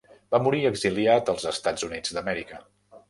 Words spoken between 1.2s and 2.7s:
als Estats Units d'Amèrica.